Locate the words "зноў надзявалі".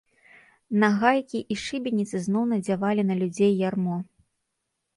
2.29-3.07